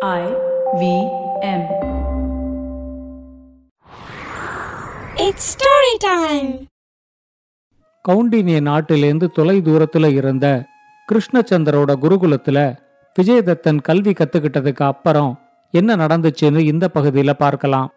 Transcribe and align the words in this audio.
I 0.00 0.24
V 0.78 0.82
M. 1.50 1.62
It's 5.18 5.44
story 5.54 5.94
time. 6.04 6.48
கவுண்டினிய 8.04 8.58
நாட்டிலேருந்து 8.68 9.28
தொலை 9.36 9.56
தூரத்துல 9.60 10.08
இருந்த 10.18 10.46
கிருஷ்ணச்சந்தரோட 11.08 11.92
குருகுலத்துல 12.02 12.58
விஜயதத்தன் 13.16 13.80
கல்வி 13.88 14.12
கத்துக்கிட்டதுக்கு 14.12 14.84
அப்புறம் 14.88 15.32
என்ன 15.74 15.96
நடந்துச்சுன்னு 15.96 16.62
இந்த 16.64 16.88
பகுதியில 16.96 17.34
பார்க்கலாம் 17.42 17.88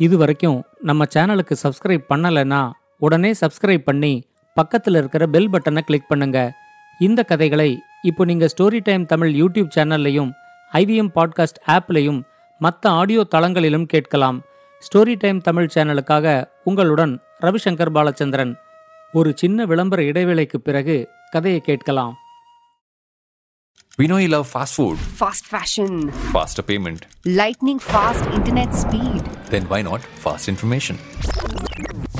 இது 0.00 0.16
வரைக்கும் 0.16 0.58
நம்ம 0.82 1.06
சேனலுக்கு 1.14 1.56
சப்ஸ்கிரைப் 1.64 2.10
பண்ணலைன்னா 2.12 2.62
உடனே 3.00 3.30
சப்ஸ்கிரைப் 3.42 3.88
பண்ணி 3.90 4.14
பக்கத்துல 4.56 5.00
இருக்கிற 5.02 5.26
பெல் 5.26 5.52
பட்டனை 5.54 5.82
கிளிக் 5.82 6.10
பண்ணுங்க 6.10 6.38
இந்த 7.00 7.22
கதைகளை 7.32 7.70
இப்போ 8.04 8.24
நீங்க 8.24 8.48
ஸ்டோரி 8.54 8.80
டைம் 8.80 9.06
தமிழ் 9.06 9.32
யூடியூப் 9.40 9.70
சேனல்லையும் 9.74 10.30
ஐவிஎம் 10.72 11.12
பாட்காஸ்ட் 11.14 11.60
ஆப்லையும் 11.66 12.20
மற்ற 12.60 12.90
ஆடியோ 12.90 13.22
தளங்களிலும் 13.30 13.86
கேட்கலாம் 13.86 14.38
ஸ்டோரி 14.82 15.14
டைம் 15.18 15.40
தமிழ் 15.40 15.72
சேனலுக்காக 15.74 16.26
உங்களுடன் 16.64 17.12
ரவிசங்கர் 17.40 17.92
பாலச்சந்திரன் 17.94 18.54
ஒரு 19.12 19.32
சின்ன 19.36 19.64
விளம்பர 19.64 20.02
இடைவேளைக்கு 20.02 20.58
பிறகு 20.58 20.96
கதையை 21.30 21.60
கேட்கலாம் 21.60 22.14
We 23.98 24.06
know 24.06 24.16
you 24.16 24.28
love 24.28 24.48
fast 24.54 24.74
food, 24.74 24.96
Fast 25.20 25.44
fashion, 25.46 25.92
faster 26.34 26.62
payment. 26.62 27.00
lightning 27.40 27.78
fast 27.84 28.24
internet 28.30 28.74
speed. 28.74 29.22
Then 29.50 29.64
why 29.70 29.80
not 29.82 30.02
fast 30.24 30.48
information? 30.48 30.96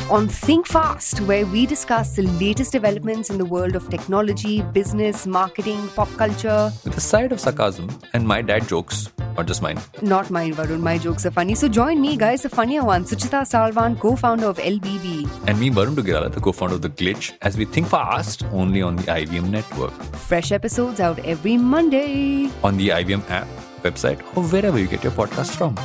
On 0.10 0.28
Think 0.28 0.68
Fast, 0.68 1.22
where 1.22 1.46
we 1.46 1.66
discuss 1.66 2.16
the 2.16 2.24
latest 2.24 2.72
developments 2.72 3.30
in 3.30 3.38
the 3.38 3.46
world 3.46 3.76
of 3.76 3.90
technology, 3.90 4.62
business, 4.62 5.26
marketing, 5.26 5.88
pop 5.96 6.10
culture. 6.18 6.72
With 6.84 6.98
a 6.98 7.00
side 7.00 7.32
of 7.32 7.40
sarcasm 7.40 7.90
and 8.14 8.28
my 8.28 8.42
dad 8.42 8.68
jokes, 8.68 9.10
not 9.38 9.48
just 9.48 9.62
mine. 9.62 9.80
Not 10.02 10.30
mine, 10.30 10.54
Varun, 10.54 10.82
my 10.82 10.98
jokes 10.98 11.26
are 11.26 11.32
funny. 11.32 11.56
So 11.56 11.68
join 11.68 12.02
me, 12.02 12.18
guys, 12.18 12.42
the 12.42 12.50
funnier 12.50 12.84
one, 12.84 13.06
Suchita 13.06 13.42
Salvan, 13.54 14.00
co 14.00 14.16
founder 14.16 14.48
of 14.48 14.58
LBB. 14.58 15.30
And 15.48 15.60
me, 15.60 15.70
Varun 15.70 15.96
Dugirala, 15.96 16.32
the 16.32 16.42
co-founder 16.42 16.76
of 16.76 16.82
The 16.82 16.90
Glitch, 16.90 17.34
as 17.42 17.58
we 17.58 17.66
think 17.66 17.88
fast 17.88 18.44
only 18.52 18.82
on 18.82 18.96
the 18.96 19.04
IVM 19.04 19.50
network. 19.50 19.94
Fresh 20.30 20.52
episodes 20.52 21.00
out 21.00 21.20
every 21.20 21.58
Monday. 21.58 22.50
On 22.64 22.76
the 22.78 22.90
IVM 22.90 23.24
app, 23.30 23.48
website, 23.84 24.20
or 24.36 24.44
wherever 24.44 24.78
you 24.78 24.88
get 24.88 25.04
your 25.04 25.14
podcast 25.14 25.56
from. 25.62 25.76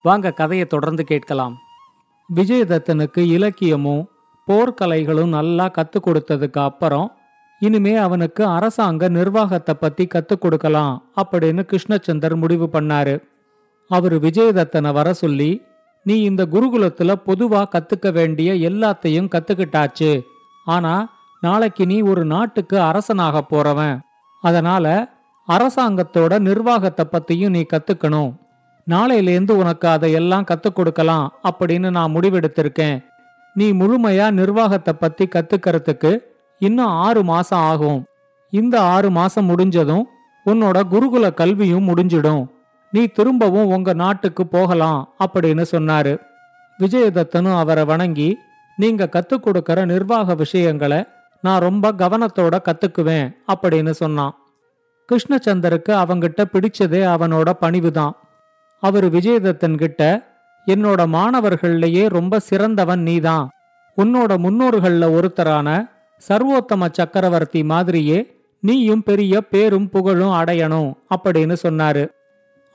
வாங்க 0.00 0.30
கதையை 0.30 0.66
தொடர்ந்து 0.66 1.04
கேட்கலாம் 1.04 1.54
விஜயதத்தனுக்கு 2.35 3.19
இலக்கியமும் 3.19 4.07
போர்க்கலைகளும் 4.47 5.27
நல்லா 5.27 5.69
கத்துக் 5.69 6.05
கொடுத்ததுக்கு 6.05 6.59
அப்புறம் 6.59 7.11
இனிமே 7.59 7.95
அவனுக்கு 7.95 8.45
அரசாங்க 8.45 9.07
நிர்வாகத்தை 9.07 9.75
பத்தி 9.79 10.07
கத்துக் 10.07 10.39
கொடுக்கலாம் 10.39 11.03
அப்படின்னு 11.21 11.63
கிருஷ்ணச்சந்தர் 11.63 12.35
முடிவு 12.35 12.69
பண்ணாரு. 12.73 13.23
அவர் 13.87 14.19
விஜயதத்தனை 14.19 14.93
வர 14.93 15.13
சொல்லி 15.13 15.61
நீ 16.03 16.21
இந்த 16.21 16.45
குருகுலத்துல 16.45 17.15
பொதுவா 17.25 17.63
கத்துக்க 17.73 18.11
வேண்டிய 18.11 18.53
எல்லாத்தையும் 18.69 19.31
கத்துக்கிட்டாச்சு. 19.35 20.21
ஆனா 20.65 21.09
நாளைக்கு 21.41 21.85
நீ 21.85 22.01
ஒரு 22.01 22.25
நாட்டுக்கு 22.25 22.81
அரசனாக 22.81 23.43
போறவன். 23.49 23.99
அதனால 24.41 25.09
அரசாங்கத்தோட 25.47 26.39
நிர்வாகத்தை 26.39 27.05
பத்தியும் 27.11 27.49
நீ 27.49 27.65
கத்துக்கணும். 27.73 28.31
நாளையிலேருந்து 28.87 29.51
உனக்கு 29.51 29.87
அதையெல்லாம் 29.87 30.45
கத்துக் 30.51 30.73
கொடுக்கலாம் 30.73 31.33
அப்படின்னு 31.43 31.91
நான் 31.91 32.15
முடிவெடுத்திருக்கேன். 32.15 33.05
நீ 33.53 33.73
முழுமையா 33.73 34.31
நிர்வாகத்தை 34.31 34.93
பத்தி 34.93 35.27
கத்துக்கிறதுக்கு 35.27 36.19
இன்னும் 36.57 36.85
ஆறு 36.85 37.23
மாசம் 37.23 37.59
ஆகும். 37.59 38.05
இந்த 38.49 38.81
ஆறு 38.81 39.09
மாசம் 39.09 39.45
முடிஞ்சதும் 39.45 40.07
உன்னோட 40.45 40.81
குருகுல 40.91 41.33
கல்வியும் 41.33 41.87
முடிஞ்சிடும். 41.87 42.47
நீ 42.91 43.05
திரும்பவும் 43.05 43.65
உங்க 43.65 43.93
நாட்டுக்கு 43.93 44.47
போகலாம் 44.47 45.13
அப்படின்னு 45.25 45.65
சொன்னாரு. 45.71 46.19
விஜயதத்தனும் 46.79 47.57
அவரை 47.57 47.85
வணங்கி 47.85 48.37
நீங்க 48.75 49.09
கத்துக் 49.11 49.45
கொடுக்கற 49.45 49.85
நிர்வாக 49.85 50.33
விஷயங்களை 50.33 51.05
நான் 51.41 51.59
ரொம்ப 51.59 51.91
கவனத்தோட 51.91 52.57
கத்துக்குவேன் 52.59 53.35
அப்படின்னு 53.53 53.89
சொன்னான். 53.89 54.35
கிருஷ்ணச்சந்தருக்கு 55.11 55.89
அவங்கிட்ட 55.89 56.43
பிடிச்சதே 56.53 57.03
அவனோட 57.05 57.49
பணிவுதான். 57.59 58.11
அவர் 58.81 59.11
விஜயதத்தன் 59.13 59.77
கிட்ட 59.77 60.01
என்னோட 60.67 61.01
மாணவர்கள்லயே 61.15 62.09
ரொம்ப 62.09 62.39
சிறந்தவன் 62.39 63.01
நீதான். 63.01 63.49
உன்னோட 63.97 64.31
முன்னோர்கள்ல 64.45 65.05
ஒருத்தரான 65.17 65.69
சர்வோத்தம 66.21 66.87
சக்கரவர்த்தி 66.91 67.63
மாதிரியே 67.63 68.19
நீயும் 68.63 69.03
பெரிய 69.03 69.41
பேரும் 69.41 69.89
புகழும் 69.89 70.33
அடையணும் 70.33 70.93
அப்படின்னு 71.15 71.55
சொன்னாரு. 71.67 72.03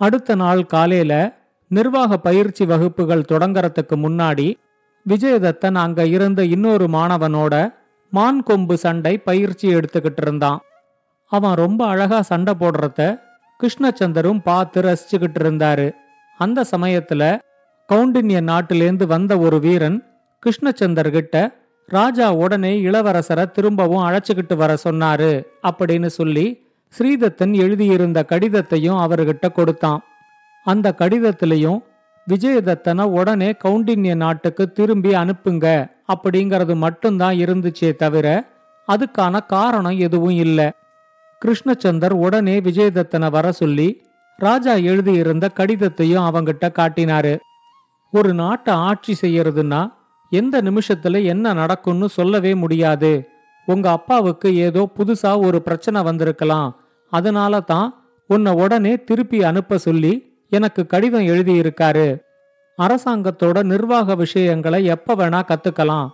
அடுத்த 0.01 0.35
நாள் 0.35 0.67
காலையில 0.67 1.15
நிர்வாக 1.69 2.17
பயிற்சி 2.19 2.65
வகுப்புகள் 2.65 3.29
தொடங்கறதுக்கு 3.33 3.97
முன்னாடி 3.97 4.55
விஜயதத்தன் 5.07 5.75
அங்க 5.75 6.07
இருந்த 6.07 6.45
இன்னொரு 6.45 6.87
மாணவனோட 6.87 7.55
மான் 8.11 8.43
கொம்பு 8.43 8.77
சண்டை 8.79 9.19
பயிற்சி 9.19 9.75
எடுத்துக்கிட்டு 9.75 10.23
இருந்தான். 10.23 10.61
அவன் 11.33 11.55
ரொம்ப 11.55 11.87
அழகா 11.87 12.23
சண்டை 12.23 12.55
போடுறத 12.61 13.01
கிருஷ்ணச்சந்தரும் 13.65 14.41
பார்த்து 14.45 14.81
ரசிச்சுக்கிட்டு 14.83 15.39
இருந்தாரு 15.43 15.91
அந்த 16.39 16.65
சமயத்துல 16.77 17.23
கவுண்டின்ய 17.89 18.39
நாட்டிலேந்து 18.51 19.07
வந்த 19.07 19.39
ஒரு 19.39 19.61
வீரன் 19.61 19.99
கிருஷ்ணச்சந்தர் 20.43 21.11
கிட்ட 21.11 21.63
ராஜா 21.87 22.33
உடனே 22.33 22.73
இளவரசரை 22.85 23.51
திரும்பவும் 23.51 24.05
அழைச்சுக்கிட்டு 24.05 24.57
வர 24.57 24.75
சொன்னாரு 24.85 25.47
அப்படின்னு 25.63 26.07
சொல்லி 26.07 26.47
ஸ்ரீதத்தன் 26.99 27.55
எழுதியிருந்த 27.55 28.27
கடிதத்தையும் 28.29 29.01
அவர்கிட்ட 29.05 29.53
கொடுத்தான். 29.53 30.01
அந்த 30.65 30.95
கடிதத்திலையும் 30.99 31.79
விஜயதத்தனை 32.27 33.03
உடனே 33.03 33.51
கவுண்டின்ய 33.65 34.15
நாட்டுக்கு 34.15 34.73
திரும்பி 34.73 35.11
அனுப்புங்க 35.11 35.91
அப்படிங்கிறது 36.15 36.77
மட்டும்தான் 36.77 37.37
இருந்துச்சே 37.37 37.95
தவிர 37.95 38.45
அதுக்கான 38.89 39.41
காரணம் 39.47 39.99
எதுவும் 39.99 40.39
இல்லை. 40.45 40.71
கிருஷ்ணச்சந்தர் 41.45 42.13
உடனே 42.13 42.61
விஜயதத்தனை 42.61 43.31
வர 43.31 43.53
சொல்லி 43.53 44.03
ராஜா 44.37 44.75
எழுதியிருந்த 44.75 45.51
கடிதத்தையும் 45.57 46.27
அவங்கிட்ட 46.29 46.65
காட்டினாரு. 46.79 47.39
ஒரு 48.13 48.35
நாட்டை 48.35 48.75
ஆட்சி 48.75 49.15
செய்யறதுன்னா 49.21 49.89
எந்த 50.31 50.63
நிமிஷத்துல 50.63 51.25
என்ன 51.25 51.53
நடக்கும்னு 51.53 52.09
சொல்லவே 52.09 52.55
முடியாது. 52.55 53.29
உங்க 53.67 53.91
அப்பாவுக்கு 53.91 54.57
ஏதோ 54.57 54.89
புதுசா 54.97 55.45
ஒரு 55.47 55.63
பிரச்சனை 55.63 56.03
வந்திருக்கலாம். 56.03 56.71
அதனால 57.13 57.61
தான் 57.61 58.05
உன்னை 58.27 58.53
உடனே 58.53 59.03
திருப்பி 59.03 59.45
அனுப்ப 59.45 59.79
சொல்லி 59.79 60.13
எனக்கு 60.51 60.87
கடிதம் 60.87 61.27
எழுதியிருக்காரு. 61.27 62.17
அரசாங்கத்தோட 62.79 63.63
நிர்வாக 63.63 64.15
விஷயங்களை 64.15 64.85
எப்ப 64.85 65.15
வேணா 65.15 65.41
கத்துக்கலாம். 65.51 66.09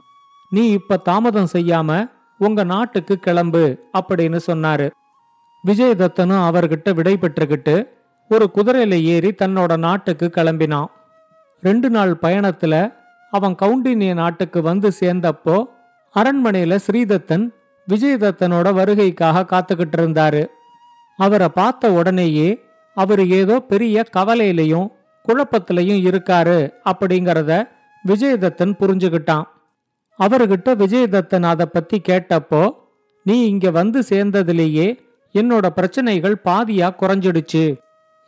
நீ 0.51 0.71
இப்ப 0.71 0.97
தாமதம் 0.97 1.53
செய்யாம 1.53 2.11
உங்க 2.39 2.65
நாட்டுக்கு 2.65 3.19
கிளம்பு 3.19 3.65
அப்படின்னு 3.99 4.39
சொன்னாரு. 4.47 4.91
விஜயதத்தனும் 5.67 6.45
அவர்கிட்ட 6.49 6.95
விடை 6.95 7.15
பெற்றுக்கிட்டு 7.17 7.75
ஒரு 8.31 8.51
குதிரையில 8.55 8.95
ஏறி 9.03 9.31
தன்னோட 9.31 9.73
நாட்டுக்கு 9.77 10.27
கிளம்பினான். 10.37 10.91
ரெண்டு 11.63 11.91
நாள் 11.91 12.13
பயணத்துல 12.23 12.75
அவன் 13.33 13.55
கவுண்டினிய 13.63 14.15
நாட்டுக்கு 14.15 14.63
வந்து 14.63 14.89
சேர்ந்தப்போ 15.01 15.57
அரண்மனையில 16.15 16.79
ஸ்ரீதத்தன் 16.87 17.45
விஜயதத்தனோட 17.89 18.69
வருகைக்காக 18.79 19.45
காத்துக்கிட்டு 19.53 19.97
இருந்தாரு. 19.99 20.43
அவரை 21.19 21.49
பார்த்த 21.49 21.93
உடனேயே 21.93 22.49
அவர் 22.97 23.23
ஏதோ 23.27 23.61
பெரிய 23.61 24.05
கவலையிலையும் 24.17 24.89
குழப்பத்திலையும் 25.25 26.01
இருக்காரு 26.11 26.59
அப்படிங்கிறத 26.91 27.53
விஜயதத்தன் 28.05 28.75
புரிஞ்சுக்கிட்டான். 28.81 29.47
அவர்கிட்ட 30.19 30.69
விஜயதத்தன் 30.83 31.47
அதை 31.53 31.67
பத்தி 31.67 32.01
கேட்டப்போ 32.09 32.63
நீ 33.27 33.37
இங்க 33.49 33.71
வந்து 33.71 34.01
சேர்ந்ததிலேயே 34.09 34.89
என்னோட 35.35 35.67
பிரச்சனைகள் 35.67 36.37
பாதியா 36.45 36.89
குறைஞ்சிடுச்சு. 37.01 37.79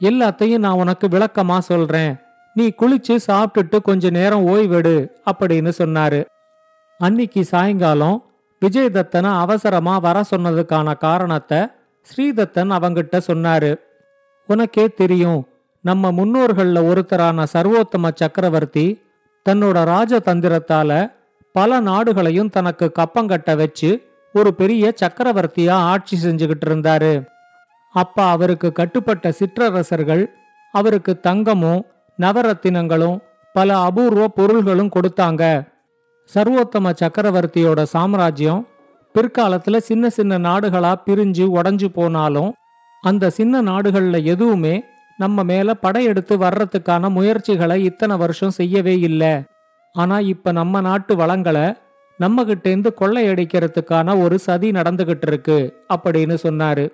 எல்லாத்தையும் 0.00 0.58
நான் 0.58 0.80
உனக்கு 0.82 1.08
விளக்கமா 1.08 1.58
சொல்றேன். 1.58 2.16
நீ 2.54 2.72
குளிச்சு 2.80 3.18
சாப்பிட்டுட்டு 3.26 3.78
கொஞ்ச 3.82 4.10
நேரம் 4.10 4.46
ஓய்வெடு 4.46 5.10
அப்படின்னு 5.30 5.72
சொன்னாரு. 5.78 6.24
அன்னிக்கு 7.00 7.40
சாயங்காலம் 7.40 8.24
விஜயதத்தனை 8.62 9.30
அவசரமா 9.38 9.98
வர 9.98 10.22
சொன்னதுக்கான 10.30 10.96
காரணத்தை 10.96 11.58
ஸ்ரீதத்தன் 12.06 12.70
அவங்கிட்ட 12.76 13.20
சொன்னாரு. 13.26 13.74
உனக்கே 14.46 14.88
தெரியும் 14.88 15.48
நம்ம 15.80 16.12
முன்னோர்கள்ல 16.12 16.78
ஒருத்தரான 16.90 17.46
சர்வோத்தம 17.52 18.10
சக்கரவர்த்தி 18.14 18.86
தன்னோட 19.48 19.78
ராஜதந்திரத்தால 19.92 21.12
பல 21.52 21.80
நாடுகளையும் 21.80 22.50
தனக்கு 22.50 22.92
கப்பங்கட்ட 22.98 23.56
வச்சு 23.56 23.90
ஒரு 24.32 24.54
பெரிய 24.54 24.94
சக்கரவர்த்தியா 25.00 25.70
ஆட்சி 25.70 26.16
செஞ்சுகிட்டு 26.24 26.66
இருந்தாரு. 26.66 27.12
அப்ப 27.94 28.22
அவருக்கு 28.24 28.72
கட்டுப்பட்ட 28.72 29.32
சிற்றரசர்கள் 29.32 30.22
அவருக்கு 30.72 31.20
தங்கமும் 31.20 31.82
நவரத்தினங்களும் 32.18 33.18
பல 33.52 33.78
அபூர்வ 33.78 34.28
பொருள்களும் 34.28 34.90
கொடுத்தாங்க. 34.96 35.42
சர்வோத்தம 36.34 36.92
சக்கரவர்த்தியோட 37.02 37.82
சாம்ராஜ்யம் 37.82 38.66
பிற்காலத்துல 39.14 39.76
சின்ன 39.76 40.10
சின்ன 40.10 40.38
நாடுகளா 40.38 40.92
பிரிஞ்சு 41.06 41.46
உடஞ்சு 41.58 41.88
போனாலும் 41.88 42.54
அந்த 43.02 43.30
சின்ன 43.30 43.62
நாடுகள்ல 43.62 44.24
எதுவுமே 44.24 44.84
நம்ம 45.16 45.42
மேல 45.42 45.74
படையெடுத்து 45.74 46.38
வர்றதுக்கான 46.38 47.10
முயற்சிகளை 47.10 47.84
இத்தனை 47.84 48.16
வருஷம் 48.16 48.50
செய்யவே 48.50 48.98
இல்லை. 48.98 49.42
ஆனா 49.92 50.18
இப்ப 50.18 50.52
நம்ம 50.52 50.80
நாட்டு 50.80 51.16
வளங்களை 51.16 51.74
நம்ம 52.22 52.44
கிட்டேந்து 52.44 52.90
கொள்ளையடிக்கிறதுக்கான 53.00 54.08
ஒரு 54.22 54.36
சதி 54.46 54.68
நடந்துகிட்டு 54.70 55.26
இருக்கு 55.26 55.58
அப்படின்னு 55.94 56.36
சொன்னாரு. 56.42 56.84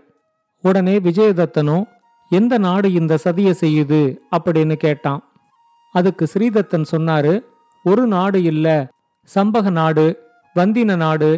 உடனே 0.64 0.94
விஜயதத்தனும் 0.98 1.84
எந்த 2.30 2.54
நாடு 2.58 2.88
இந்த 2.92 3.18
சதியை 3.24 3.52
செய்யுது? 3.60 4.00
அப்படின்னு 4.36 4.76
கேட்டான். 4.84 5.20
அதுக்கு 5.92 6.24
ஸ்ரீதத்தன் 6.32 6.84
சொன்னாரு 6.96 7.32
ஒரு 7.84 8.06
நாடு 8.06 8.42
இல்ல 8.42 8.66
சம்பக 9.34 9.70
நாடு 9.70 10.06
வந்தின 10.54 10.96
நாடு 10.96 11.30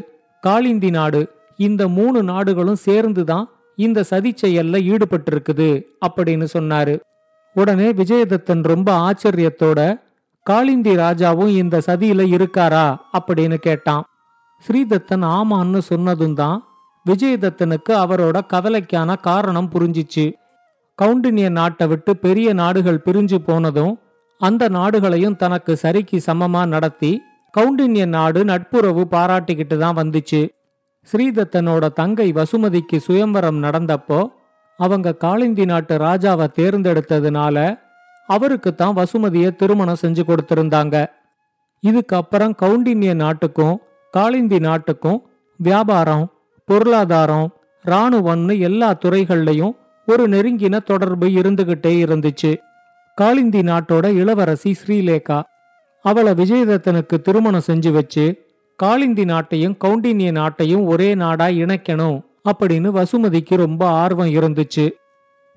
காளிந்தி 0.43 0.91
நாடு 0.91 1.21
இந்த 1.57 1.83
மூணு 1.89 2.23
நாடுகளும் 2.23 2.83
சேர்ந்து 2.87 3.25
தான் 3.25 3.47
இந்த 3.77 4.03
சதி 4.03 4.31
செயல்ல 4.43 4.77
ஈடுபட்டிருக்குது 4.91 5.71
அப்படின்னு 6.07 6.47
சொன்னாரு. 6.59 6.95
உடனே 7.55 7.89
விஜயதத்தன் 7.93 8.63
ரொம்ப 8.73 8.91
ஆச்சரியத்தோட 9.07 9.81
காளிந்தி 10.47 10.93
ராஜாவும் 10.97 11.49
இந்த 11.49 11.81
சதியில 11.87 12.23
இருக்காரா? 12.37 12.87
அப்படின்னு 13.19 13.55
கேட்டான். 13.55 14.05
ஸ்ரீதத்தன் 14.65 15.25
ஆமான்னு 15.37 15.79
சொன்னதும் 15.79 16.35
தான் 16.35 16.59
விஜயதத்தனுக்கு 17.07 17.93
அவரோட 18.05 18.39
கவலைக்கான 18.47 19.17
காரணம் 19.21 19.71
புரிஞ்சிச்சு. 19.75 20.25
கவுண்டினிய 20.99 21.49
நாட்டை 21.49 21.87
விட்டு 21.87 22.17
பெரிய 22.17 22.53
நாடுகள் 22.53 23.03
பிரிஞ்சு 23.05 23.35
போனதும் 23.35 23.95
அந்த 24.41 24.69
நாடுகளையும் 24.69 25.37
தனக்கு 25.37 25.79
சரிக்கு 25.83 26.19
சமமா 26.27 26.67
நடத்தி 26.67 27.13
கவுண்டினிய 27.55 28.07
நாடு 28.07 28.45
நட்புறவு 28.45 29.03
பாராட்டிக்கிட்டு 29.11 29.77
தான் 29.77 29.97
வந்துச்சு. 29.97 30.43
ஸ்ரீதத்தனோட 31.09 31.93
தங்கை 31.93 32.33
வசுமதிக்கு 32.33 32.97
சுயம்பரம் 32.97 33.63
நடந்தப்போ 33.63 34.21
அவங்க 34.79 35.17
காளிந்தி 35.25 35.65
நாட்டு 35.65 35.97
ராஜாவை 35.99 36.47
தேர்ந்தெடுத்ததுனால 36.59 37.57
அவருக்கு 38.35 38.75
தான் 38.75 38.97
வசுமதிய 38.97 39.57
திருமணம் 39.57 40.01
செஞ்சு 40.03 40.23
கொடுத்திருந்தாங்க. 40.29 41.07
இதுக்கப்புறம் 41.87 42.55
கவுண்டின்ய 42.63 42.63
கவுண்டினிய 42.63 43.15
நாட்டுக்கும் 43.15 43.81
காளிந்தி 44.17 44.59
நாட்டுக்கும் 44.61 45.21
வியாபாரம் 45.57 46.33
பொருளாதாரம் 46.65 47.49
இராணுவம்னு 47.85 48.59
எல்லா 48.59 48.95
துறைகள்லையும் 49.05 49.75
ஒரு 50.07 50.29
நெருங்கின 50.29 50.79
தொடர்பு 50.85 51.27
இருந்துகிட்டே 51.27 51.93
இருந்துச்சு. 52.05 52.53
காளிந்தி 53.21 53.61
நாட்டோட 53.71 54.07
இளவரசி 54.15 54.77
ஸ்ரீலேகா. 54.81 55.43
அவளை 56.03 56.33
விஜயதத்தனுக்கு 56.33 57.17
திருமணம் 57.21 57.67
செஞ்சு 57.67 57.91
வச்சு 57.93 58.25
காளிந்தி 58.83 59.25
நாட்டையும் 59.33 59.77
கவுண்டினிய 59.85 60.31
நாட்டையும் 60.41 60.85
ஒரே 60.85 61.15
நாடா 61.15 61.47
இணைக்கணும் 61.47 62.19
அப்படின்னு 62.51 62.89
வசுமதிக்கு 62.99 63.57
ரொம்ப 63.57 63.89
ஆர்வம் 63.89 64.33
இருந்துச்சு. 64.39 64.91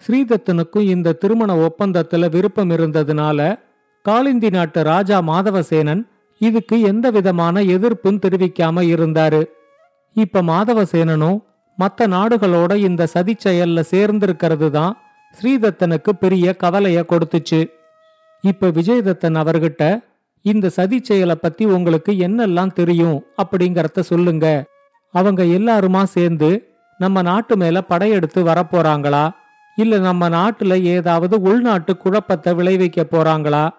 ஸ்ரீதத்தனுக்கும் 0.08 0.90
இந்த 0.96 1.12
திருமண 1.12 1.56
ஒப்பந்தத்துல 1.56 2.30
விருப்பம் 2.30 2.70
இருந்ததுனால 2.70 3.40
காலிந்தி 4.02 4.50
நாட்டு 4.50 4.84
ராஜா 4.84 5.22
மாதவசேனன் 5.22 6.02
இதுக்கு 6.40 6.82
எந்த 6.82 7.10
விதமான 7.10 7.62
எதிர்ப்பும் 7.62 8.22
தெரிவிக்காம 8.26 8.82
இருந்தாரு. 8.94 9.42
இப்ப 10.16 10.42
மாதவசேனனும் 10.42 11.38
மற்ற 11.76 12.08
நாடுகளோட 12.08 12.76
இந்த 12.76 13.06
சதி 13.06 13.36
செயல்ல 13.44 13.84
சேர்ந்திருக்கிறது 13.92 14.70
தான் 14.70 14.98
ஸ்ரீதத்தனுக்கு 15.38 16.10
பெரிய 16.20 16.56
கவலைய 16.56 17.06
கொடுத்துச்சு. 17.12 17.62
இப்ப 18.42 18.68
விஜயதத்தன் 18.68 19.38
அவர்கிட்ட 19.44 19.84
இந்த 20.42 20.70
சதி 20.70 21.00
செயலை 21.04 21.36
பத்தி 21.36 21.66
உங்களுக்கு 21.66 22.12
என்னெல்லாம் 22.12 22.74
தெரியும் 22.74 23.26
அப்படிங்கறத 23.44 24.00
சொல்லுங்க. 24.00 24.66
அவங்க 25.14 25.44
எல்லாருமா 25.44 26.04
சேர்ந்து 26.04 26.50
நம்ம 27.00 27.22
நாட்டு 27.22 27.58
மேல 27.58 27.82
படையெடுத்து 27.82 28.44
வரப்போறாங்களா? 28.44 29.24
இல்ல 29.76 29.98
நம்ம 29.98 30.30
நாட்டுல 30.30 30.82
ஏதாவது 30.82 31.42
உள்நாட்டு 31.42 31.98
குழப்பத்தை 31.98 32.54
விளைவிக்க 32.54 33.06
போறாங்களா? 33.12 33.70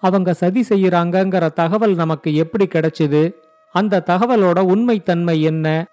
அவங்க 0.00 0.34
சதி 0.34 0.64
செய்யறாங்கங்கிற 0.68 1.52
தகவல் 1.52 1.94
நமக்கு 1.94 2.34
எப்படி 2.34 2.66
கிடைச்சது? 2.66 3.34
அந்த 3.74 4.02
தகவலோட 4.06 4.60
உண்மைத்தன்மை 4.60 5.40
என்ன? 5.40 5.86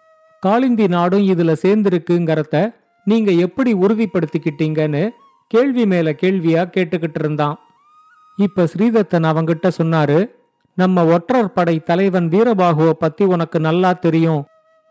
காளிந்தி 0.45 0.87
நாடும் 0.87 1.27
இதுல 1.27 1.55
சேர்ந்திருக்குங்கிறத 1.61 2.75
நீங்க 3.03 3.31
எப்படி 3.31 3.73
உறுதிப்படுத்திக்கிட்டீங்கன்னு 3.73 5.09
கேள்வி 5.47 5.85
மேல 5.85 6.11
கேள்வியா 6.11 6.63
கேட்டுக்கிட்டு 6.65 7.19
இருந்தான். 7.19 7.57
இப்ப 8.35 8.67
ஸ்ரீதத்தன் 8.73 9.27
அவங்கிட்ட 9.31 9.71
சொன்னாரு 9.77 10.29
நம்ம 10.73 11.05
ஒற்றர் 11.05 11.53
படை 11.53 11.79
தலைவன் 11.79 12.29
வீரபாகுவை 12.29 12.89
பத்தி 12.89 13.25
உனக்கு 13.25 13.59
நல்லா 13.59 13.93
தெரியும். 13.93 14.45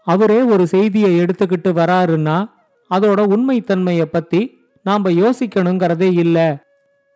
அவரே 0.06 0.42
ஒரு 0.42 0.66
செய்தியை 0.66 1.20
எடுத்துக்கிட்டு 1.20 1.70
வராருன்னா 1.72 2.46
அதோட 2.90 3.20
உண்மைத்தன்மைய 3.34 4.02
பத்தி 4.02 4.58
நாம 4.82 5.10
யோசிக்கணுங்கிறதே 5.10 6.12
இல்ல. 6.12 6.64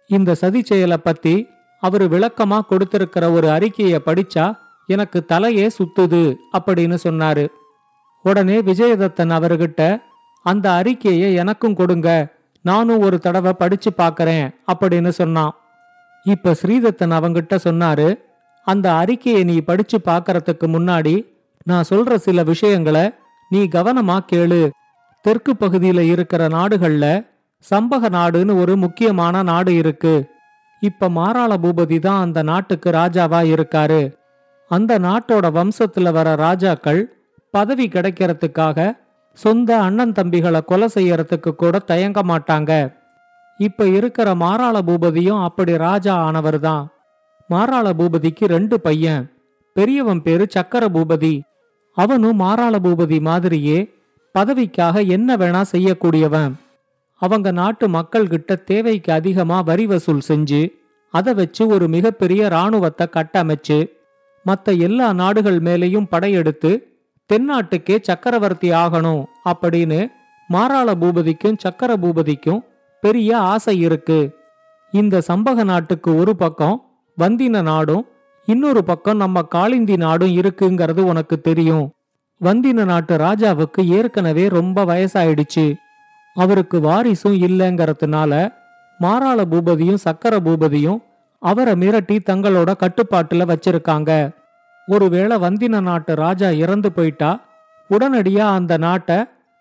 இந்த 0.07 0.35
சதி 0.35 0.63
செயலை 0.63 0.97
பத்தி 0.97 1.49
அவரு 1.81 2.07
விளக்கமா 2.07 2.61
கொடுத்திருக்கிற 2.61 3.31
ஒரு 3.31 3.49
அறிக்கைய 3.49 3.99
படிச்சா 4.07 4.59
எனக்கு 4.87 5.25
தலையே 5.29 5.71
சுத்துது 5.79 6.35
அப்படின்னு 6.59 6.97
சொன்னாரு. 7.05 7.49
உடனே 8.23 8.59
விஜயதத்தன் 8.61 9.33
அவர்கிட்ட 9.37 10.03
அந்த 10.43 10.73
அறிக்கையை 10.73 11.35
எனக்கும் 11.35 11.75
கொடுங்க. 11.75 12.29
நானும் 12.61 13.01
ஒரு 13.01 13.19
தடவை 13.19 13.53
படிச்சு 13.53 13.91
பார்க்கறேன் 13.97 14.55
அப்படின்னு 14.73 15.09
சொன்னான். 15.09 15.55
இப்ப 16.25 16.55
ஸ்ரீதத்தன் 16.63 17.15
அவங்கிட்ட 17.19 17.59
சொன்னாரு 17.65 18.19
அந்த 18.65 18.95
அறிக்கையை 18.95 19.45
நீ 19.45 19.61
படிச்சு 19.61 20.01
பார்க்கறதுக்கு 20.05 20.67
முன்னாடி 20.67 21.27
நான் 21.65 21.85
சொல்ற 21.91 22.15
சில 22.15 22.43
விஷயங்களை 22.43 23.11
நீ 23.49 23.63
கவனமா 23.63 24.19
கேளு. 24.33 24.71
தெற்கு 25.25 25.53
பகுதியில 25.53 26.01
இருக்கிற 26.13 26.43
நாடுகள்ல 26.49 27.07
சம்பக 27.65 28.09
நாடுன்னு 28.19 28.55
ஒரு 28.61 28.77
முக்கியமான 28.77 29.43
நாடு 29.43 29.73
இருக்கு. 29.75 30.15
இப்ப 30.83 31.09
மாராள 31.09 31.53
பூபதி 31.65 31.99
தான் 31.99 32.21
அந்த 32.21 32.43
நாட்டுக்கு 32.43 32.91
ராஜாவா 32.91 33.41
இருக்காரு. 33.55 34.03
அந்த 34.71 34.93
நாட்டோட 34.99 35.47
வம்சத்துல 35.59 36.13
வர 36.13 36.29
ராஜாக்கள் 36.35 37.01
பதவி 37.55 37.87
கிடைக்கிறதுக்காக 37.89 38.79
சொந்த 39.39 39.71
அண்ணன் 39.81 40.13
தம்பிகளை 40.13 40.61
கொலை 40.65 40.89
செய்யறதுக்கு 40.95 41.51
கூட 41.51 41.79
தயங்க 41.79 42.21
மாட்டாங்க. 42.31 42.73
இப்ப 43.61 43.87
இருக்கிற 43.87 44.29
மாராள 44.35 44.77
பூபதியும் 44.87 45.43
அப்படி 45.43 45.73
ராஜா 45.77 46.15
ஆனவர்தான் 46.29 46.85
மாராள 47.51 47.87
பூபதிக்கு 47.99 48.45
ரெண்டு 48.47 48.77
பையன். 48.81 49.23
பெரியவன் 49.77 50.23
பேரு 50.23 50.45
சக்கர 50.51 50.85
பூபதி 50.89 51.35
அவனும் 51.97 52.41
மாராள 52.41 52.75
பூபதி 52.85 53.19
மாதிரியே 53.21 53.79
பதவிக்காக 54.39 55.07
என்ன 55.07 55.37
வேணா 55.37 55.63
செய்யக்கூடியவன். 55.73 56.53
அவங்க 57.23 57.49
நாட்டு 57.51 57.89
மக்கள்கிட்ட 57.89 58.53
தேவைக்கு 58.65 59.11
அதிகமா 59.13 59.59
வரி 59.61 59.87
வசூல் 59.87 60.23
செஞ்சு 60.29 60.63
அதை 61.15 61.33
வச்சு 61.35 61.63
ஒரு 61.67 61.87
மிகப்பெரிய 61.89 62.43
ராணுவத்தை 62.49 63.07
கட்டமைச்சு 63.17 63.79
மற்ற 64.47 64.73
எல்லா 64.87 65.09
நாடுகள் 65.13 65.59
மேலேயும் 65.61 66.11
படையெடுத்து 66.11 66.71
தென்னாட்டுக்கே 67.31 67.97
சக்கரவர்த்தி 68.03 68.71
ஆகணும் 68.71 69.23
அப்படின்னு 69.51 70.01
மாராள 70.51 70.89
பூபதிக்கும் 71.03 71.61
சக்கர 71.65 71.91
பூபதிக்கும் 71.97 72.63
பெரிய 73.03 73.31
ஆசை 73.53 73.75
இருக்கு. 73.79 74.19
இந்த 74.93 75.23
சம்பக 75.29 75.65
நாட்டுக்கு 75.65 76.11
ஒரு 76.17 76.33
பக்கம் 76.37 76.77
வந்தின 77.19 77.63
நாடும் 77.63 78.05
இன்னொரு 78.49 78.83
பக்கம் 78.85 79.17
நம்ம 79.17 79.43
காளிந்தி 79.55 79.97
நாடும் 79.97 80.35
இருக்குங்கிறது 80.41 81.03
உனக்கு 81.13 81.41
தெரியும். 81.41 81.87
வந்தின 82.43 82.85
நாட்டு 82.85 83.17
ராஜாவுக்கு 83.17 83.85
ஏற்கனவே 83.85 84.49
ரொம்ப 84.49 84.85
வயசாயிடுச்சு. 84.85 85.75
அவருக்கு 86.35 86.81
வாரிசும் 86.81 87.39
இல்லைங்கிறதுனால 87.47 88.53
மாராள 89.01 89.45
பூபதியும் 89.51 90.03
சக்கர 90.07 90.37
பூபதியும் 90.37 91.03
அவரை 91.39 91.75
மிரட்டி 91.75 92.19
தங்களோட 92.31 92.71
கட்டுப்பாட்டுல 92.83 93.47
வச்சிருக்காங்க. 93.53 94.11
ஒருவேளை 94.87 95.37
வந்தின 95.37 95.81
நாட்டு 95.81 96.15
ராஜா 96.15 96.49
இறந்து 96.51 96.93
போயிட்டா 96.93 97.41
உடனடியா 97.91 98.47
அந்த 98.59 98.77
நாட்டை 98.77 99.17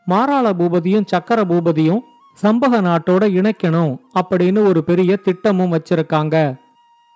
மாராள 0.07 0.53
பூபதியும் 0.53 1.05
சக்கர 1.05 1.41
பூபதியும் 1.41 2.01
சம்பக 2.43 2.75
நாட்டோட 2.87 3.23
இணைக்கணும் 3.39 3.97
அப்படின்னு 4.21 4.67
ஒரு 4.67 4.83
பெரிய 4.83 5.15
திட்டமும் 5.15 5.73
வச்சிருக்காங்க. 5.73 6.35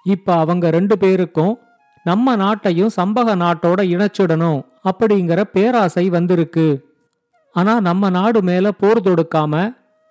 இப்ப 0.03 0.35
அவங்க 0.35 0.69
ரெண்டு 0.69 0.97
பேருக்கும் 0.97 1.57
நம்ம 2.05 2.35
நாட்டையும் 2.35 2.95
சம்பக 2.97 3.29
நாட்டோட 3.43 3.79
இணைச்சிடணும் 3.93 4.59
அப்படிங்கிற 4.89 5.41
பேராசை 5.53 6.05
வந்திருக்கு. 6.09 6.67
ஆனா 7.55 7.73
நம்ம 7.79 8.09
நாடு 8.09 8.39
மேல 8.41 8.71
போர் 8.71 9.01
தொடுக்காம 9.01 9.53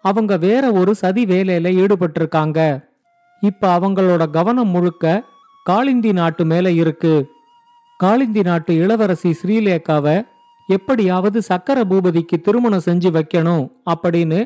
அவங்க 0.04 0.36
வேற 0.36 0.64
ஒரு 0.72 0.92
சதி 0.94 1.22
வேலையில 1.24 1.70
ஈடுபட்டிருக்காங்க. 1.82 2.58
இப்ப 3.42 3.70
அவங்களோட 3.78 4.22
கவனம் 4.30 4.68
முழுக்க 4.68 5.22
காளிந்தி 5.70 6.12
நாட்டு 6.12 6.44
மேல 6.44 6.70
இருக்கு. 6.82 7.14
காளிந்தி 8.04 8.42
நாட்டு 8.44 8.72
இளவரசி 8.74 9.30
ஸ்ரீலேகாவை 9.40 10.16
எப்படியாவது 10.68 11.38
சக்கர 11.42 11.78
பூபதிக்கு 11.82 12.36
திருமணம் 12.42 12.86
செஞ்சு 12.86 13.10
வைக்கணும் 13.16 13.64
அப்படின்னு 13.90 14.40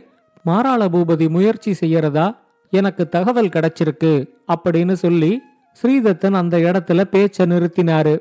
மாராள 0.46 0.82
பூபதி 0.88 1.26
முயற்சி 1.28 1.72
செய்யறதா 1.80 2.26
எனக்கு 2.72 3.08
தகவல் 3.08 3.54
கிடைச்சிருக்கு 3.56 4.12
அப்படின்னு 4.54 4.92
சொல்லி 5.04 5.32
ஸ்ரீதத்தன் 5.76 6.32
அந்த 6.32 6.58
இடத்துல 6.58 7.00
பேச்ச 7.12 7.46
நிறுத்தினாரு. 7.52 8.18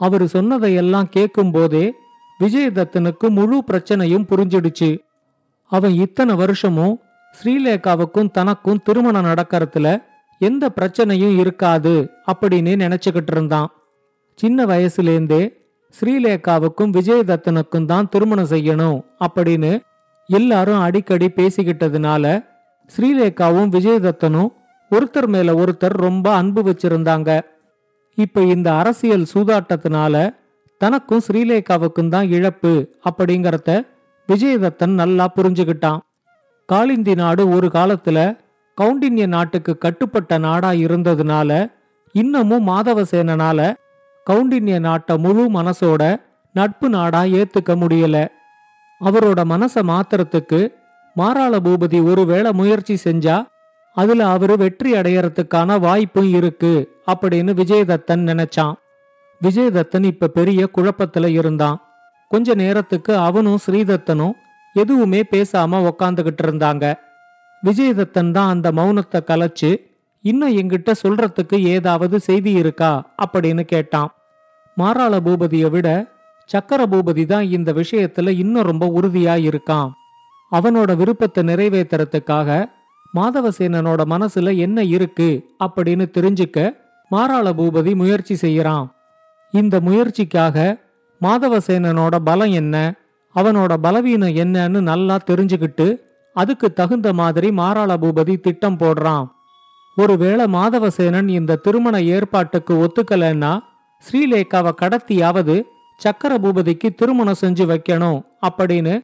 அவரு 0.00 0.28
சொன்னதையெல்லாம் 0.28 1.08
கேட்கும் 1.08 1.50
போதே 1.50 1.84
விஜயதத்தனுக்கு 2.40 3.28
முழு 3.28 3.62
பிரச்சனையும் 3.70 4.28
புரிஞ்சிடுச்சு. 4.30 4.90
அவன் 5.72 5.94
இத்தனை 5.94 6.34
வருஷமும் 6.34 7.00
ஸ்ரீலேகாவுக்கும் 7.34 8.30
தனக்கும் 8.30 8.82
திருமணம் 8.82 9.24
நடக்கறதுல 9.24 10.02
எந்த 10.38 10.70
பிரச்சனையும் 10.80 11.38
இருக்காது 11.38 11.94
அப்படின்னு 12.32 12.72
நினைச்சுக்கிட்டு 12.84 13.32
இருந்தான். 13.32 13.70
சின்ன 14.38 14.64
வயசுலேருந்தே 14.64 15.42
ஸ்ரீலேகாவுக்கும் 15.94 16.94
விஜயதத்தனுக்கும் 16.96 17.84
தான் 17.84 18.08
திருமணம் 18.08 18.50
செய்யணும் 18.50 18.98
அப்படின்னு 19.24 19.72
எல்லாரும் 20.26 20.80
அடிக்கடி 20.80 21.26
பேசிக்கிட்டதுனால 21.36 22.24
ஸ்ரீலேகாவும் 22.90 23.72
விஜயதத்தனும் 23.76 24.50
ஒருத்தர் 24.92 25.26
மேல 25.26 25.54
ஒருத்தர் 25.54 25.96
ரொம்ப 26.06 26.34
அன்பு 26.34 26.62
வச்சிருந்தாங்க. 26.62 27.40
இப்ப 28.18 28.42
இந்த 28.42 28.72
அரசியல் 28.72 29.26
சூதாட்டத்தினால 29.34 30.14
தனக்கும் 30.78 31.22
ஸ்ரீலேகாவுக்கும் 31.26 32.08
தான் 32.08 32.28
இழப்பு 32.28 32.72
அப்படிங்கறத 33.04 33.70
விஜயதத்தன் 34.28 34.94
நல்லா 34.94 35.26
புரிஞ்சுகிட்டான் 35.36 36.00
காளிந்தி 36.68 37.14
நாடு 37.14 37.48
ஒரு 37.48 37.66
காலத்துல 37.66 38.18
கவுண்டின்ய 38.78 39.26
நாட்டுக்கு 39.26 39.78
கட்டுப்பட்ட 39.78 40.38
நாடா 40.38 40.72
இருந்ததுனால 40.72 41.50
இன்னமும் 42.14 42.68
மாதவசேனனால 42.68 43.60
கவுண்டின்ய 44.26 44.78
நாட்டை 44.78 45.18
முழு 45.18 45.44
மனசோட 45.50 46.02
நட்பு 46.54 46.88
நாடா 46.88 47.22
ஏத்துக்க 47.22 47.72
முடியல. 47.76 48.16
அவரோட 49.00 49.40
மனச 49.44 49.82
மாத்துறதுக்கு 49.82 50.60
மாராள 51.16 51.56
பூபதி 51.58 52.04
ஒருவேளை 52.10 52.52
முயற்சி 52.52 52.94
செஞ்சா 53.04 53.36
அதுல 53.94 54.28
அவரு 54.28 54.56
வெற்றி 54.56 54.92
அடையறதுக்கான 54.92 55.80
வாய்ப்பும் 55.80 56.34
இருக்கு 56.34 57.02
அப்படின்னு 57.06 57.52
விஜயதத்தன் 57.60 58.22
நினைச்சான். 58.30 58.74
விஜயதத்தன் 59.40 60.04
இப்ப 60.04 60.26
பெரிய 60.26 60.68
குழப்பத்துல 60.76 61.26
இருந்தான். 61.26 61.80
கொஞ்ச 62.28 62.54
நேரத்துக்கு 62.54 63.16
அவனும் 63.16 63.58
ஸ்ரீதத்தனும் 63.66 64.32
எதுவுமே 64.74 65.20
பேசாம 65.30 65.90
உக்காந்துகிட்டு 65.90 66.42
இருந்தாங்க. 66.42 66.94
விஜயதத்தன் 67.64 68.30
தான் 68.30 68.48
அந்த 68.48 68.72
மௌனத்தை 68.72 69.20
கலைச்சு 69.26 69.90
இன்னும் 70.20 70.56
என்கிட்ட 70.56 70.92
சொல்றதுக்கு 71.02 71.58
ஏதாவது 71.58 72.20
செய்தி 72.20 72.52
இருக்கா? 72.52 73.14
அப்படின்னு 73.24 73.60
கேட்டான். 73.60 74.10
மாராள 74.76 75.20
பூபதியை 75.20 75.70
விட 75.70 75.88
சக்கர 76.44 76.86
பூபதி 76.86 77.26
தான் 77.26 77.50
இந்த 77.50 77.72
விஷயத்துல 77.72 78.28
இன்னும் 78.28 78.62
ரொம்ப 78.62 78.86
உறுதியா 78.86 79.34
இருக்கான். 79.48 79.90
அவனோட 80.52 80.96
விருப்பத்தை 80.96 81.44
நிறைவேத்துறதுக்காக 81.44 82.66
மாதவசேனனோட 83.16 84.00
மனசுல 84.12 84.56
என்ன 84.56 84.82
இருக்கு 84.82 85.28
அப்படின்னு 85.64 86.04
தெரிஞ்சுக்க 86.16 86.58
மாராள 87.10 87.46
பூபதி 87.58 87.94
முயற்சி 87.94 88.34
செய்யறான். 88.34 88.86
இந்த 89.50 89.80
முயற்சிக்காக 89.80 90.56
மாதவசேனனோட 91.20 92.14
பலம் 92.28 92.52
என்ன 92.52 92.76
அவனோட 93.34 93.72
பலவீனம் 93.76 94.36
என்னன்னு 94.42 94.80
நல்லா 94.80 95.16
தெரிஞ்சுக்கிட்டு 95.30 95.86
அதுக்கு 96.36 96.72
தகுந்த 96.72 97.12
மாதிரி 97.12 97.50
மாராள 97.50 97.96
பூபதி 97.96 98.40
திட்டம் 98.40 98.78
போடுறான். 98.78 99.26
ஒருவேளை 99.96 100.44
மாதவசேனன் 100.46 101.28
இந்த 101.28 101.56
திருமண 101.56 102.00
ஏற்பாட்டுக்கு 102.14 102.74
ஒத்துக்கலைன்னா 102.84 103.52
ஸ்ரீலேகாவை 104.02 104.72
கடத்தியாவது 104.82 105.56
சக்கர 105.96 106.32
பூபதிக்கு 106.38 106.88
திருமணம் 106.94 107.40
செஞ்சு 107.40 107.64
வைக்கணும் 107.72 108.20
அப்படின்னு 108.48 108.94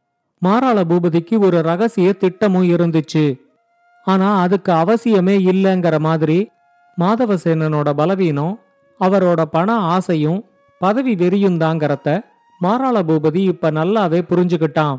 மாராள 0.42 0.78
பூபதிக்கு 0.84 1.34
ஒரு 1.38 1.62
ரகசிய 1.62 2.12
திட்டமும் 2.12 2.70
இருந்துச்சு. 2.76 3.24
ஆனா 4.08 4.28
அதுக்கு 4.40 4.72
அவசியமே 4.72 5.36
இல்லைங்கிற 5.50 5.96
மாதிரி 5.98 6.38
மாதவசேனனோட 6.98 7.88
பலவீனம் 7.90 8.54
அவரோட 9.00 9.40
பண 9.50 9.68
ஆசையும் 9.94 10.40
பதவி 10.80 11.12
வெறியும் 11.14 11.60
தாங்கிறத 11.60 12.08
மாராள 12.60 12.96
பூபதி 13.08 13.42
இப்ப 13.52 13.70
நல்லாவே 13.70 14.20
புரிஞ்சுக்கிட்டான். 14.30 14.96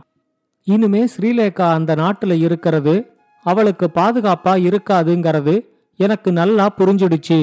இனிமே 0.68 1.02
ஸ்ரீலேகா 1.06 1.66
அந்த 1.78 1.92
நாட்டுல 1.96 2.34
இருக்கிறது 2.38 2.96
அவளுக்கு 3.46 3.86
பாதுகாப்பா 3.96 4.54
இருக்காதுங்கிறது 4.68 5.56
எனக்கு 6.00 6.30
நல்லா 6.32 6.66
புரிஞ்சிடுச்சு. 6.78 7.40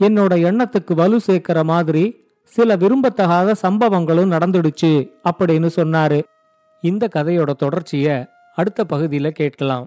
என்னோட 0.00 0.32
எண்ணத்துக்கு 0.48 0.94
வலு 0.94 1.18
சேர்க்கிற 1.20 1.58
மாதிரி 1.64 2.04
சில 2.52 2.76
விரும்பத்தகாத 2.76 3.54
சம்பவங்களும் 3.62 4.32
நடந்துடுச்சு 4.34 4.92
அப்படின்னு 5.30 5.70
சொன்னாரு. 5.76 6.20
இந்த 6.82 7.04
கதையோட 7.14 7.50
தொடர்ச்சிய 7.62 8.08
அடுத்த 8.56 8.84
பகுதியில 8.92 9.28
கேட்கலாம். 9.30 9.86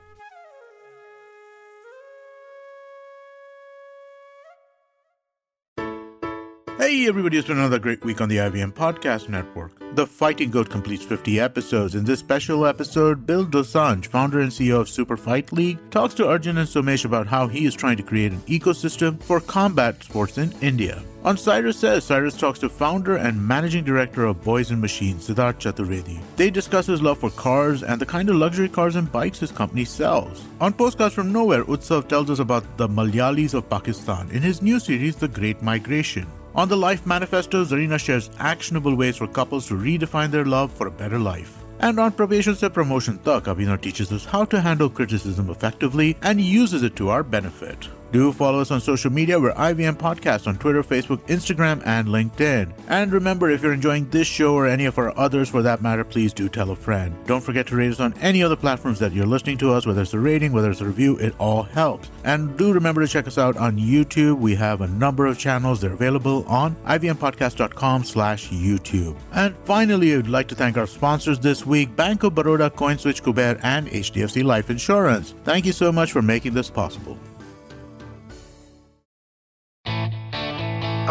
Hey 6.91 7.07
everybody, 7.07 7.37
it's 7.37 7.47
been 7.47 7.57
another 7.57 7.79
great 7.79 8.03
week 8.03 8.19
on 8.19 8.27
the 8.27 8.35
IVM 8.35 8.73
Podcast 8.73 9.29
Network. 9.29 9.71
The 9.95 10.05
Fighting 10.05 10.51
Goat 10.51 10.69
completes 10.69 11.05
50 11.05 11.39
episodes. 11.39 11.95
In 11.95 12.03
this 12.03 12.19
special 12.19 12.65
episode, 12.65 13.25
Bill 13.25 13.45
Dosanjh, 13.45 14.07
founder 14.07 14.41
and 14.41 14.51
CEO 14.51 14.81
of 14.81 14.89
Super 14.89 15.15
Fight 15.15 15.53
League, 15.53 15.79
talks 15.89 16.13
to 16.15 16.27
Arjun 16.27 16.57
and 16.57 16.67
Somesh 16.67 17.05
about 17.05 17.27
how 17.27 17.47
he 17.47 17.63
is 17.63 17.75
trying 17.75 17.95
to 17.95 18.03
create 18.03 18.33
an 18.33 18.41
ecosystem 18.41 19.23
for 19.23 19.39
combat 19.39 20.03
sports 20.03 20.37
in 20.37 20.51
India. 20.59 21.01
On 21.23 21.37
Cyrus 21.37 21.79
Says, 21.79 22.03
Cyrus 22.03 22.35
talks 22.35 22.59
to 22.59 22.67
founder 22.67 23.15
and 23.15 23.47
managing 23.47 23.85
director 23.85 24.25
of 24.25 24.43
Boys 24.43 24.69
and 24.69 24.81
Machines, 24.81 25.29
Siddharth 25.29 25.59
Chaturvedi. 25.59 26.19
They 26.35 26.49
discuss 26.49 26.87
his 26.87 27.01
love 27.01 27.19
for 27.19 27.29
cars 27.29 27.83
and 27.83 28.01
the 28.01 28.05
kind 28.05 28.29
of 28.29 28.35
luxury 28.35 28.67
cars 28.67 28.97
and 28.97 29.09
bikes 29.09 29.39
his 29.39 29.53
company 29.53 29.85
sells. 29.85 30.43
On 30.59 30.73
Postcards 30.73 31.15
from 31.15 31.31
Nowhere, 31.31 31.63
Utsav 31.63 32.09
tells 32.09 32.29
us 32.29 32.39
about 32.39 32.65
the 32.77 32.89
Malayalis 32.89 33.53
of 33.53 33.69
Pakistan 33.69 34.29
in 34.31 34.41
his 34.41 34.61
new 34.61 34.77
series, 34.77 35.15
The 35.15 35.29
Great 35.29 35.61
Migration. 35.61 36.27
On 36.53 36.67
the 36.67 36.75
Life 36.75 37.05
Manifesto, 37.05 37.63
Zarina 37.63 37.97
shares 37.97 38.29
actionable 38.37 38.93
ways 38.93 39.15
for 39.15 39.27
couples 39.27 39.67
to 39.67 39.75
redefine 39.75 40.31
their 40.31 40.43
love 40.43 40.69
for 40.71 40.87
a 40.87 40.91
better 40.91 41.17
life. 41.17 41.63
And 41.79 41.97
on 41.97 42.11
Probation 42.11 42.55
Se 42.55 42.67
Promotion 42.67 43.19
Tak, 43.19 43.45
Abhinav 43.45 43.81
teaches 43.81 44.11
us 44.11 44.25
how 44.25 44.43
to 44.45 44.59
handle 44.59 44.89
criticism 44.89 45.49
effectively 45.49 46.17
and 46.21 46.41
uses 46.41 46.83
it 46.83 46.97
to 46.97 47.07
our 47.07 47.23
benefit. 47.23 47.87
Do 48.11 48.33
follow 48.33 48.59
us 48.59 48.71
on 48.71 48.81
social 48.81 49.09
media. 49.09 49.39
We're 49.39 49.53
IVM 49.53 49.95
Podcast 49.95 50.45
on 50.45 50.57
Twitter, 50.57 50.83
Facebook, 50.83 51.19
Instagram, 51.27 51.81
and 51.85 52.09
LinkedIn. 52.09 52.73
And 52.89 53.13
remember, 53.13 53.49
if 53.49 53.61
you're 53.61 53.71
enjoying 53.71 54.09
this 54.09 54.27
show 54.27 54.53
or 54.53 54.67
any 54.67 54.83
of 54.85 54.97
our 54.97 55.17
others 55.17 55.47
for 55.47 55.61
that 55.61 55.81
matter, 55.81 56.03
please 56.03 56.33
do 56.33 56.49
tell 56.49 56.71
a 56.71 56.75
friend. 56.75 57.15
Don't 57.25 57.41
forget 57.41 57.67
to 57.67 57.75
rate 57.77 57.91
us 57.91 58.01
on 58.01 58.13
any 58.15 58.43
other 58.43 58.57
platforms 58.57 58.99
that 58.99 59.13
you're 59.13 59.25
listening 59.25 59.57
to 59.59 59.71
us, 59.71 59.85
whether 59.85 60.01
it's 60.01 60.13
a 60.13 60.19
rating, 60.19 60.51
whether 60.51 60.69
it's 60.69 60.81
a 60.81 60.85
review, 60.85 61.15
it 61.17 61.33
all 61.39 61.63
helps. 61.63 62.09
And 62.25 62.57
do 62.57 62.73
remember 62.73 62.99
to 63.01 63.07
check 63.07 63.27
us 63.27 63.37
out 63.37 63.55
on 63.55 63.77
YouTube. 63.77 64.39
We 64.39 64.55
have 64.55 64.81
a 64.81 64.87
number 64.87 65.25
of 65.25 65.37
channels. 65.37 65.79
They're 65.79 65.93
available 65.93 66.43
on 66.47 66.75
ivmpodcast.com 66.85 68.03
slash 68.03 68.49
YouTube. 68.49 69.15
And 69.31 69.55
finally, 69.63 70.13
I'd 70.15 70.27
like 70.27 70.49
to 70.49 70.55
thank 70.55 70.75
our 70.77 70.87
sponsors 70.87 71.39
this 71.39 71.65
week, 71.65 71.95
Bank 71.95 72.23
of 72.23 72.35
Baroda, 72.35 72.69
CoinSwitch, 72.71 73.21
Kuber, 73.21 73.57
and 73.63 73.87
HDFC 73.87 74.43
Life 74.43 74.69
Insurance. 74.69 75.33
Thank 75.45 75.65
you 75.65 75.71
so 75.71 75.93
much 75.93 76.11
for 76.11 76.21
making 76.21 76.53
this 76.53 76.69
possible. 76.69 77.17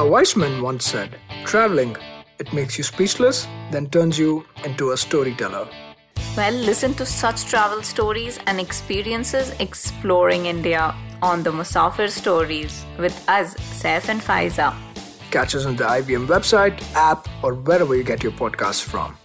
A 0.00 0.06
wise 0.06 0.34
man 0.34 0.62
once 0.62 0.86
said, 0.86 1.18
Traveling, 1.44 1.94
it 2.38 2.50
makes 2.54 2.78
you 2.78 2.84
speechless, 2.84 3.46
then 3.70 3.86
turns 3.90 4.18
you 4.18 4.46
into 4.64 4.92
a 4.92 4.96
storyteller. 4.96 5.68
Well, 6.34 6.54
listen 6.54 6.94
to 6.94 7.04
such 7.04 7.44
travel 7.44 7.82
stories 7.82 8.38
and 8.46 8.58
experiences 8.58 9.50
exploring 9.60 10.46
India 10.46 10.94
on 11.20 11.42
the 11.42 11.52
Musafir 11.52 12.08
Stories 12.08 12.86
with 12.98 13.12
us, 13.28 13.52
Saif 13.82 14.08
and 14.08 14.22
Faiza. 14.22 14.74
Catch 15.30 15.54
us 15.54 15.66
on 15.66 15.76
the 15.76 15.84
IBM 15.84 16.26
website, 16.28 16.80
app, 16.94 17.28
or 17.42 17.52
wherever 17.52 17.94
you 17.94 18.02
get 18.02 18.22
your 18.22 18.32
podcasts 18.32 18.82
from. 18.82 19.19